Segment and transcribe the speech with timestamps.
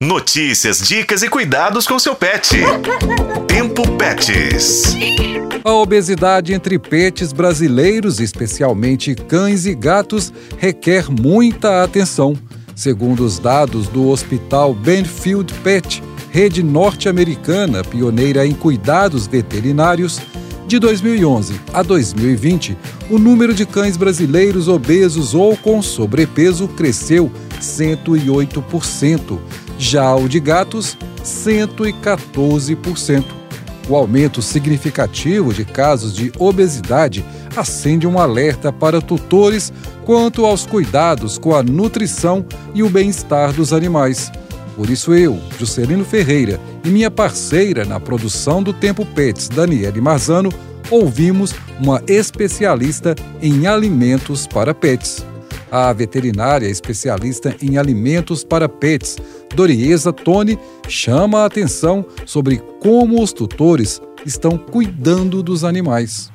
[0.00, 2.56] Notícias, dicas e cuidados com seu pet.
[3.48, 4.94] Tempo Pets.
[5.64, 12.38] A obesidade entre pets brasileiros, especialmente cães e gatos, requer muita atenção.
[12.76, 20.20] Segundo os dados do Hospital Benfield Pet, rede norte-americana pioneira em cuidados veterinários,
[20.68, 22.76] de 2011 a 2020,
[23.10, 29.38] o número de cães brasileiros obesos ou com sobrepeso cresceu 108%,
[29.78, 33.24] já o de gatos, 114%.
[33.88, 37.24] O aumento significativo de casos de obesidade
[37.56, 39.72] acende um alerta para tutores
[40.04, 42.44] quanto aos cuidados com a nutrição
[42.74, 44.30] e o bem-estar dos animais.
[44.76, 50.52] Por isso eu, Juscelino Ferreira, e minha parceira na produção do Tempo Pets, Daniele Marzano,
[50.90, 55.24] ouvimos uma especialista em alimentos para pets.
[55.70, 59.18] A veterinária especialista em alimentos para pets,
[59.54, 60.58] Doriesa Tony,
[60.88, 66.30] chama a atenção sobre como os tutores estão cuidando dos animais.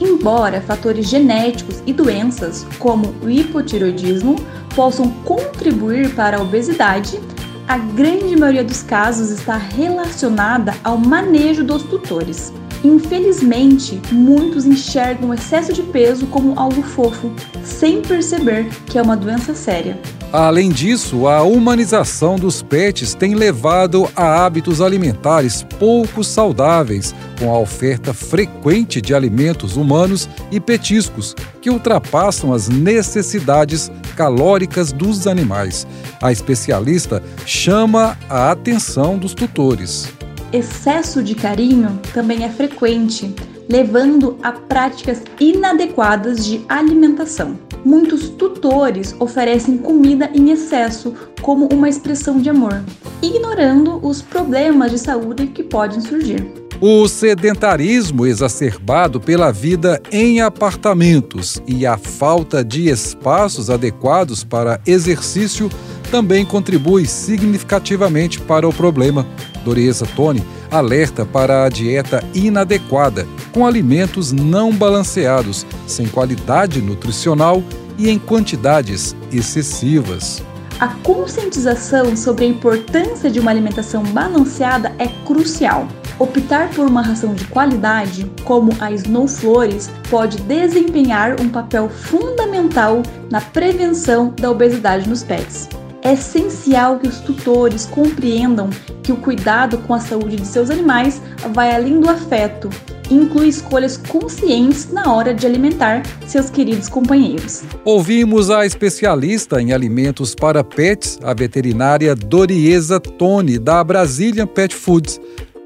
[0.00, 4.36] Embora fatores genéticos e doenças, como o hipotiroidismo,
[4.74, 7.20] possam contribuir para a obesidade,
[7.66, 12.52] a grande maioria dos casos está relacionada ao manejo dos tutores.
[12.84, 17.32] Infelizmente, muitos enxergam o excesso de peso como algo fofo,
[17.64, 19.98] sem perceber que é uma doença séria.
[20.30, 27.58] Além disso, a humanização dos pets tem levado a hábitos alimentares pouco saudáveis, com a
[27.58, 35.86] oferta frequente de alimentos humanos e petiscos que ultrapassam as necessidades calóricas dos animais.
[36.20, 40.17] A especialista chama a atenção dos tutores.
[40.50, 43.34] Excesso de carinho também é frequente,
[43.68, 47.58] levando a práticas inadequadas de alimentação.
[47.84, 52.82] Muitos tutores oferecem comida em excesso como uma expressão de amor,
[53.20, 56.50] ignorando os problemas de saúde que podem surgir.
[56.80, 65.68] O sedentarismo exacerbado pela vida em apartamentos e a falta de espaços adequados para exercício
[66.10, 69.26] também contribui significativamente para o problema.
[69.64, 77.62] Doriesa Tony alerta para a dieta inadequada, com alimentos não balanceados, sem qualidade nutricional
[77.96, 80.42] e em quantidades excessivas.
[80.80, 85.88] A conscientização sobre a importância de uma alimentação balanceada é crucial.
[86.20, 93.02] Optar por uma ração de qualidade, como a Snow Flores, pode desempenhar um papel fundamental
[93.28, 95.68] na prevenção da obesidade nos pets.
[96.02, 98.70] É essencial que os tutores compreendam
[99.02, 101.20] que o cuidado com a saúde de seus animais
[101.52, 102.70] vai além do afeto
[103.10, 107.62] e inclui escolhas conscientes na hora de alimentar seus queridos companheiros.
[107.84, 115.20] Ouvimos a especialista em alimentos para pets, a veterinária Doriesa Tone, da Brazilian Pet Foods.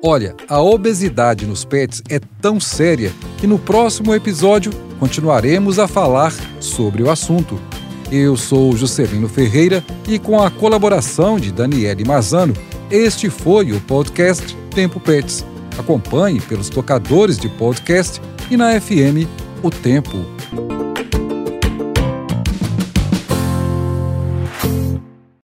[0.04, 6.32] Olha, a obesidade nos pets é tão séria que no próximo episódio continuaremos a falar
[6.58, 7.60] sobre o assunto.
[8.14, 12.52] Eu sou Juscelino Ferreira e com a colaboração de Daniele Mazano,
[12.90, 15.42] este foi o podcast Tempo Pets.
[15.78, 18.20] Acompanhe pelos tocadores de podcast
[18.50, 19.26] e na FM
[19.62, 20.26] O Tempo